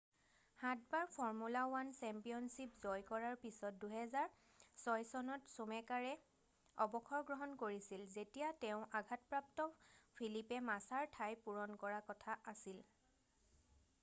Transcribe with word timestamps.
সাতবাৰ 0.59 1.03
formula 1.15 1.59
1 1.79 1.89
championship 1.97 2.79
জয় 2.85 3.01
কৰাৰ 3.09 3.35
পিছত 3.41 3.69
2006 3.83 5.03
চনত 5.11 5.51
চুমেকাৰে 5.51 6.15
অৱসৰ 6.85 7.27
গ্ৰহণ 7.27 7.53
কৰিছিল 7.65 8.05
যেতিয়া 8.13 8.49
তেঁও 8.63 8.79
আঘাতপ্ৰাপ্ত 9.01 9.67
ফিলিপে 10.21 10.61
মাছাৰ 10.71 11.11
ঠাই 11.19 11.37
পূৰণ 11.49 11.77
কৰা 11.85 12.01
কথা 12.09 12.37
আছিল 12.55 12.81